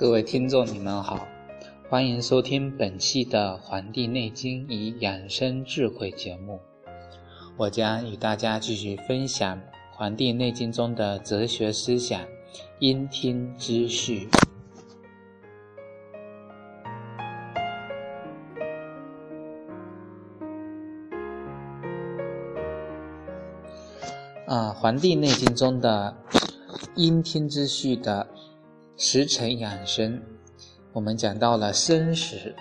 [0.00, 1.28] 各位听众，你们好，
[1.90, 6.60] 欢迎收听本期的《黄帝内经与养生智慧》节目。
[7.56, 9.58] 我将与大家继续分享
[9.90, 12.24] 《黄帝内经》中的哲学思想——
[12.78, 14.28] 阴听之序。
[24.46, 26.16] 啊，《黄帝内经》中的
[26.94, 28.28] 阴听之序的。
[29.02, 30.20] 时辰养生，
[30.92, 32.54] 我们讲到了申时。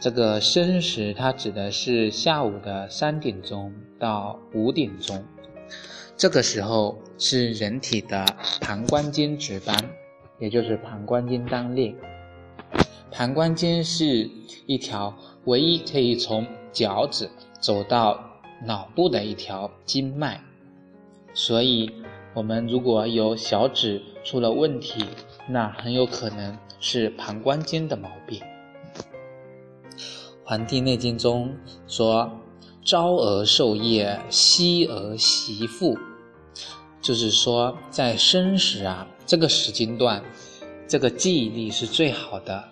[0.00, 5.22] 这个申时，它指的是下午的三点钟到五点钟。
[6.16, 8.24] 这个时候是人体的
[8.62, 9.76] 膀胱经值班，
[10.38, 11.94] 也就是膀胱经当令。
[13.10, 14.30] 膀胱经是
[14.66, 17.28] 一条唯一可以从脚趾
[17.60, 18.18] 走到
[18.64, 20.40] 脑部的一条经脉，
[21.34, 21.92] 所以
[22.32, 25.04] 我们如果有小指出了问题，
[25.46, 28.40] 那很有可能是膀胱经的毛病。
[30.44, 31.54] 《黄帝内经》中
[31.86, 32.28] 说
[32.84, 35.96] ：“朝而受业，夕而习复。”
[37.00, 40.22] 就是说，在生时啊，这个时间段，
[40.88, 42.62] 这个记忆力是最好的，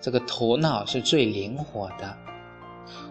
[0.00, 2.16] 这个头脑是最灵活的。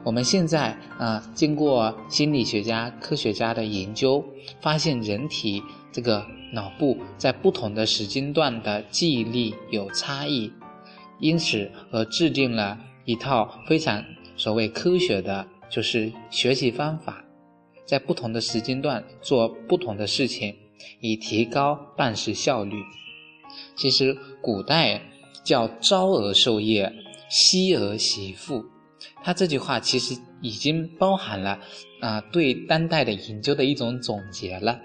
[0.07, 4.23] 我们现在啊，经过心理学家、科学家的研究，
[4.61, 6.25] 发现人体这个。
[6.53, 10.49] 脑部在不同的时间段的记忆力有差异，
[11.19, 14.01] 因此而制定了一套非常
[14.37, 17.21] 所谓科学的，就是学习方法，
[17.85, 20.55] 在不同的时间段做不同的事情，
[21.01, 22.81] 以提高办事效率。
[23.75, 25.01] 其实古代
[25.43, 26.93] 叫“朝而受业，
[27.29, 28.63] 夕而习腹”，
[29.23, 31.59] 他这句话其实已经包含了
[32.01, 34.79] 啊对当代的研究的一种总结了。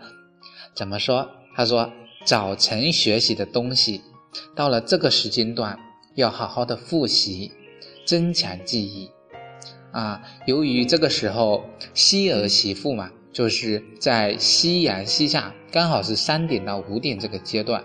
[0.75, 1.29] 怎么说？
[1.55, 1.93] 他说
[2.25, 4.01] ：“早晨学习的东西，
[4.57, 5.79] 到了这个时间段，
[6.15, 7.53] 要好好的复习，
[8.07, 9.11] 增强记忆。
[9.93, 11.63] 啊，由于这个时候
[11.93, 17.85] 夕儿媳妇嘛，就是在夕阳西下，刚好是三点到五点这个阶段，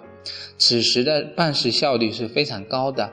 [0.58, 3.12] 此时的办事效率是非常高的，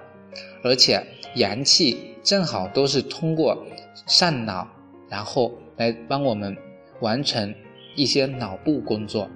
[0.62, 1.04] 而且
[1.36, 3.66] 阳气正好都是通过
[4.06, 4.66] 上脑，
[5.08, 6.56] 然后来帮我们
[7.00, 7.54] 完成
[7.96, 9.28] 一些脑部工作。”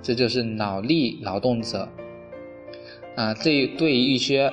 [0.00, 1.88] 这就是脑力劳动者，
[3.16, 4.52] 啊，对对于一些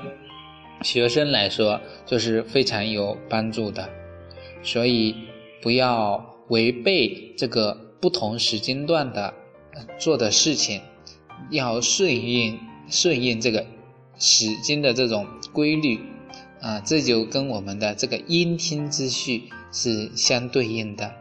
[0.82, 3.88] 学生来说，就是非常有帮助的。
[4.64, 5.16] 所以
[5.62, 9.36] 不要违背这个不同时间段的
[10.00, 10.82] 做的事情，
[11.52, 12.60] 要顺应
[12.90, 13.68] 顺应这个
[14.18, 16.00] 时间的这种规律，
[16.66, 21.12] 啊，这就跟我们的这个阴听之序是相对应的。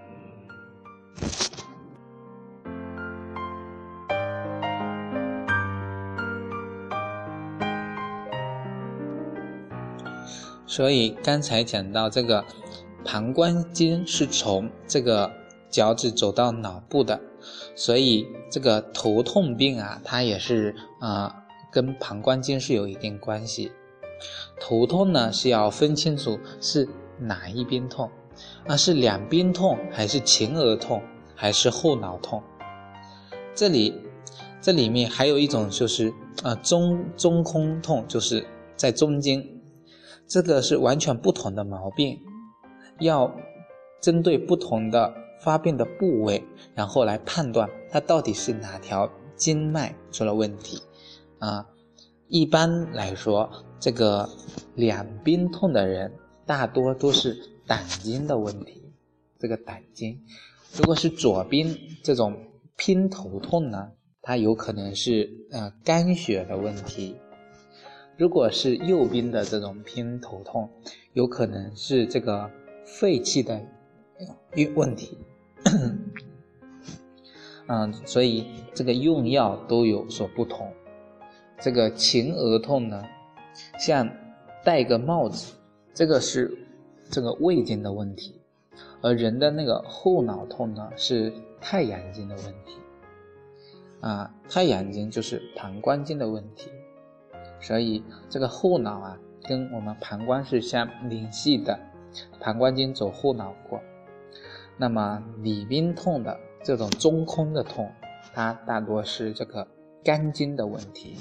[10.66, 12.42] 所以刚才讲到这个
[13.04, 15.30] 膀胱经是从这个
[15.68, 17.20] 脚趾走到脑部的，
[17.76, 23.70] 所以这个头痛病啊，它也是啊跟膀胱经是有一定关系。
[24.60, 26.88] 头痛呢是要分清楚是
[27.18, 28.10] 哪一边痛，
[28.66, 31.02] 啊是两边痛还是前额痛
[31.34, 32.42] 还是后脑痛？
[33.54, 33.94] 这里
[34.60, 39.46] 这里面还有一种就是啊中中空痛，就是在中间。
[40.26, 42.18] 这个是完全不同的毛病，
[42.98, 43.30] 要
[44.00, 46.42] 针对不同的发病的部位，
[46.74, 50.80] 然后来判断它到底是哪条经脉出了问题。
[51.40, 51.66] 啊，
[52.28, 54.28] 一般来说，这个
[54.74, 56.12] 两边痛的人
[56.46, 57.36] 大多都是
[57.66, 58.82] 胆经的问题。
[59.38, 60.22] 这个胆经，
[60.76, 62.34] 如果是左边这种
[62.76, 63.92] 偏头痛呢，
[64.22, 67.16] 它有可能是呃肝血的问题。
[68.16, 70.70] 如果是右边的这种偏头痛，
[71.12, 72.50] 有可能是这个
[72.86, 73.60] 肺气的
[74.56, 75.18] 问问题。
[77.66, 80.72] 嗯，所以这个用药都有所不同。
[81.64, 83.02] 这个前额痛呢，
[83.78, 84.06] 像
[84.62, 85.54] 戴个帽子，
[85.94, 86.54] 这个是
[87.08, 88.34] 这个胃经的问题；
[89.00, 91.32] 而人的那个后脑痛呢，是
[91.62, 92.76] 太阳经的问题。
[94.00, 96.70] 啊，太阳经就是膀胱经的问题。
[97.62, 99.18] 所以这个后脑啊，
[99.48, 101.80] 跟我们膀胱是相联系的，
[102.40, 103.80] 膀胱经走后脑过，
[104.76, 107.90] 那么里宾痛的这种中空的痛，
[108.34, 109.66] 它大多是这个
[110.04, 111.16] 肝经的问题。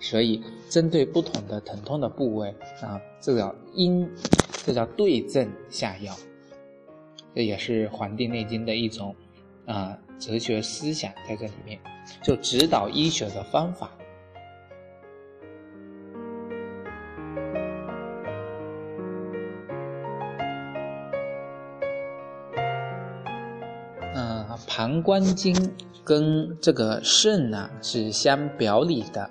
[0.00, 4.08] 所以针对不同的疼痛的部位啊，这叫因，
[4.64, 6.14] 这叫对症下药。
[7.34, 9.14] 这也是《黄帝内经》的一种
[9.66, 11.78] 啊哲学思想在这里面，
[12.22, 13.90] 就指导医学的方法。
[24.68, 25.54] 膀胱经
[26.04, 29.30] 跟这个肾呢是相表里的，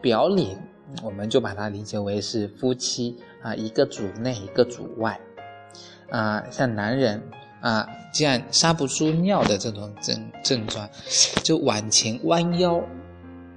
[0.00, 0.56] 表里
[1.02, 5.20] 我们就把它理解为是夫妻啊，一个主内，一个主外
[6.10, 6.42] 啊。
[6.50, 7.22] 像男人
[7.60, 10.88] 啊，既然撒不出尿的这种症症状，
[11.42, 12.82] 就往前弯腰，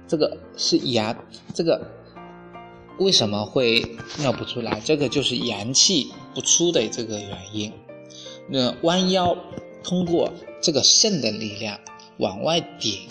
[0.06, 1.16] 这个是阳，
[1.52, 1.80] 这个
[2.98, 3.84] 为什么会
[4.18, 4.80] 尿不出来？
[4.80, 7.72] 这个就是阳气不出的这个原因。
[8.48, 9.36] 那弯腰。
[9.86, 10.32] 通过
[10.62, 11.78] 这个肾的力量
[12.16, 13.06] 往外顶，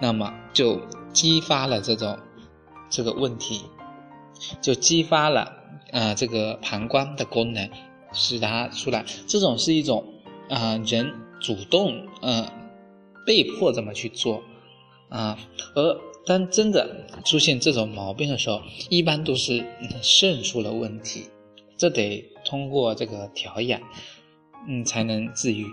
[0.00, 0.80] 那么就
[1.12, 2.16] 激发了这种
[2.88, 3.62] 这个问题，
[4.60, 5.52] 就激发了
[5.92, 7.70] 啊这个膀胱的功能，
[8.12, 9.04] 使它出来。
[9.26, 10.04] 这种是一种
[10.48, 12.50] 啊人主动呃
[13.26, 14.42] 被迫这么去做
[15.08, 15.38] 啊，
[15.74, 19.64] 而当真的出现这种毛病的时候，一般都是
[20.02, 21.28] 肾出了问题，
[21.76, 23.80] 这得通过这个调养，
[24.68, 25.66] 嗯才能治愈。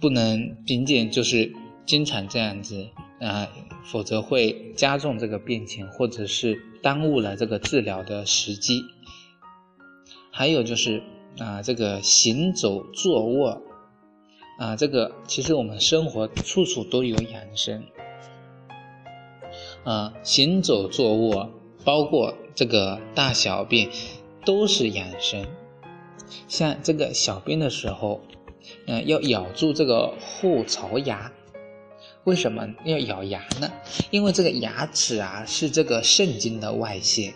[0.00, 1.50] 不能仅仅就是
[1.86, 2.88] 经常这样子
[3.20, 3.48] 啊，
[3.84, 8.82] 否则会加重这个病情，或者是耽误了这个治疗的时机。
[10.30, 11.02] 还有就是
[11.38, 13.62] 啊，这个行走坐卧
[14.58, 17.84] 啊，这个其实我们生活处处都有养生
[19.84, 21.50] 啊，行走坐卧，
[21.84, 23.90] 包括这个大小便，
[24.44, 25.46] 都是养生。
[26.48, 28.20] 像这个小便的时候。
[28.86, 31.30] 嗯，要咬住这个后槽牙，
[32.24, 33.70] 为什么要咬牙呢？
[34.10, 37.34] 因为这个牙齿啊是这个肾经的外泄，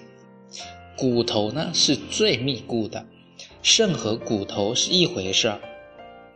[0.96, 3.05] 骨头呢是最密固的，
[3.62, 5.61] 肾和骨头是一回事儿。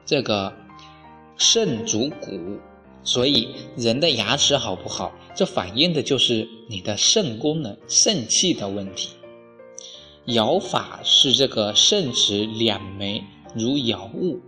[0.04, 0.52] 这个
[1.38, 2.58] 肾主骨，
[3.02, 9.10] 所以人的牙齿好不好，这反映的就是你的肾功能、肾气的问题。
[10.26, 13.24] 咬法是这个肾齿两枚
[13.54, 14.40] 如咬物。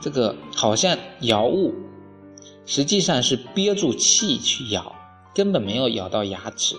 [0.00, 1.74] 这个好像咬物，
[2.70, 4.94] 实际上是憋住气去咬，
[5.34, 6.76] 根本没有咬到牙齿。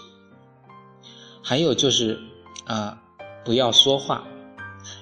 [1.44, 2.18] 还有就是
[2.66, 3.04] 啊，
[3.44, 4.26] 不要说话，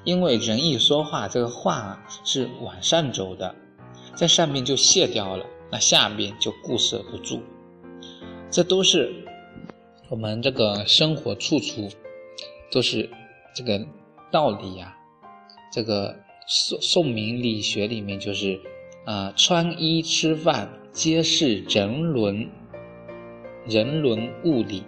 [0.03, 3.53] 因为人一说话，这个话啊是往上走的，
[4.15, 7.39] 在上面就卸掉了，那下面就固摄不住。
[8.49, 9.13] 这都是
[10.09, 11.87] 我们这个生活处处
[12.71, 13.07] 都是
[13.53, 13.79] 这个
[14.31, 14.97] 道理呀，
[15.71, 16.15] 这个。
[16.51, 18.59] 宋宋明理学里面就是，
[19.09, 22.47] 啊，穿衣吃饭皆是人伦，
[23.65, 24.83] 人伦物理，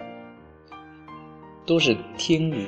[1.66, 2.68] 都是天理。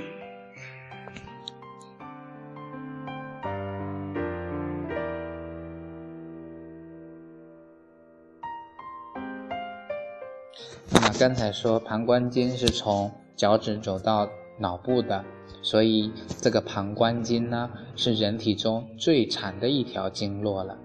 [10.90, 14.28] 那么刚才说膀胱经是从脚趾走到
[14.58, 15.24] 脑部的。
[15.62, 16.12] 所以，
[16.42, 20.76] 这个膀胱经呢，是人体中最长的一条经络了。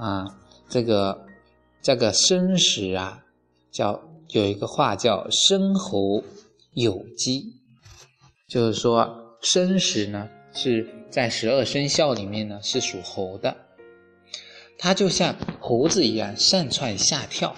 [0.00, 0.24] 啊，
[0.68, 1.26] 这个
[1.82, 3.22] 这个生时啊，
[3.70, 6.24] 叫有一个话叫“生猴
[6.72, 7.54] 有鸡”，
[8.48, 13.56] 就是说生时呢是在十二生肖里面呢是属猴的，
[14.78, 17.54] 它就像猴子一样上窜下跳。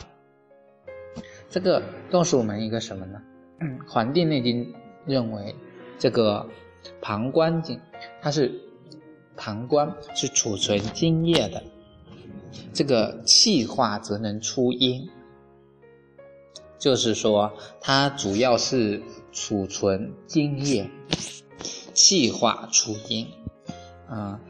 [1.48, 3.22] 这个告诉我们一个什么呢？
[3.88, 4.64] 《黄帝内经》
[5.06, 5.54] 认为。
[5.98, 6.44] 这个
[7.00, 7.78] 膀胱经，
[8.20, 8.50] 它是
[9.36, 11.62] 膀胱是储存津液的，
[12.72, 15.08] 这个气化则能出阴，
[16.78, 20.88] 就是说它主要是储存津液，
[21.94, 23.26] 气化出阴。
[24.08, 24.40] 啊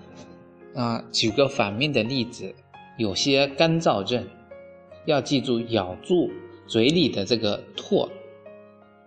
[0.75, 2.55] 啊，举个反面的例子，
[2.99, 4.27] 有些干燥症，
[5.07, 6.31] 要记住咬住
[6.67, 8.09] 嘴里的这个唾，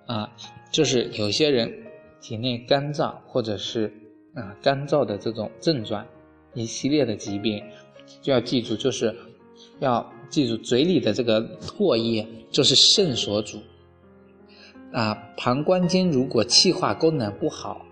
[0.05, 0.31] 啊，
[0.71, 1.81] 就是有些人。
[2.21, 3.93] 体内干燥或者是
[4.33, 6.03] 啊干燥的这种症状，
[6.55, 7.63] 一系列的疾病，
[8.21, 9.15] 就要记住，就是
[9.79, 13.59] 要记住嘴里的这个唾液就是肾所主
[14.91, 15.17] 啊。
[15.37, 17.85] 膀胱经如果气化功能不好，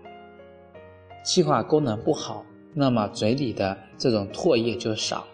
[1.24, 5.26] 气化功能不好，那么嘴里的这种唾液就少。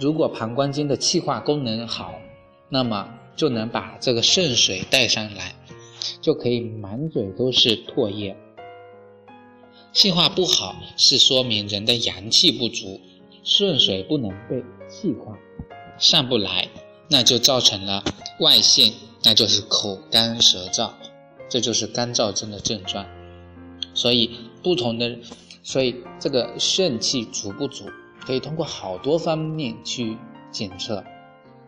[0.00, 2.14] 如果膀胱经的气化功能好，
[2.68, 5.54] 那么就能把这个肾水带上来。
[6.20, 8.36] 就可以满嘴都是唾液，
[9.92, 13.00] 气化不好是说明人的阳气不足，
[13.48, 15.38] 肾水不能被气化，
[15.98, 16.68] 上不来，
[17.08, 18.02] 那就造成了
[18.40, 20.90] 外现，那就是口干舌燥，
[21.48, 23.06] 这就是干燥症的症状。
[23.94, 24.32] 所以
[24.64, 25.16] 不同的，
[25.62, 27.84] 所以这个肾气足不足，
[28.26, 30.18] 可以通过好多方面去
[30.50, 31.04] 检测，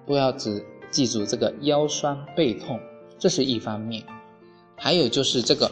[0.05, 2.81] 不要只记住这个腰酸背痛，
[3.21, 4.03] 这是一方面，
[4.75, 5.71] 还有就是这个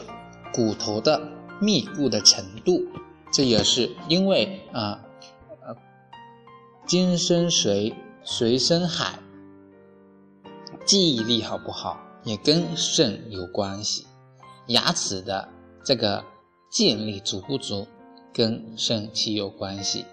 [0.55, 1.21] 骨头的。
[1.59, 2.85] 密固的程度，
[3.33, 5.06] 这也是因为啊，
[6.87, 7.93] 金生水，
[8.25, 9.19] 水生海，
[10.87, 14.07] 记忆力好不好也跟肾有关系，
[14.69, 15.49] 牙齿的
[15.85, 16.25] 这个
[16.71, 17.89] 健力足不足
[18.33, 20.05] 跟肾气有关系，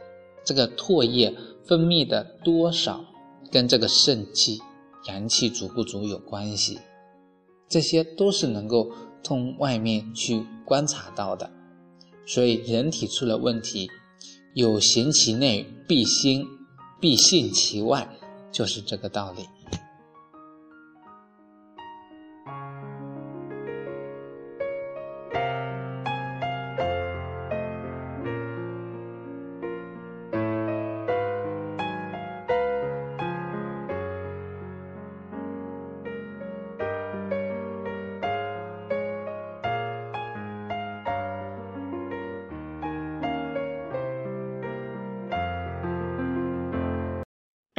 [0.44, 3.06] 这个唾液分泌的多少
[3.52, 4.60] 跟这个肾气
[5.08, 6.80] 阳气足不足有关系，
[7.70, 8.92] 这些都是能够。
[9.26, 11.50] 从外面去观察到的，
[12.26, 13.90] 所以人体出了问题，
[14.54, 16.46] 有形其内必心，
[17.04, 18.08] 必信其外，
[18.50, 19.50] 就是这个道理。